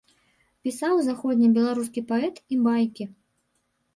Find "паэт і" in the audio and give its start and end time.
2.11-2.59